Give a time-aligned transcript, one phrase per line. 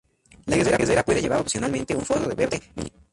[0.47, 2.99] La guerrera puede llevar opcionalmente un forro de verde militar.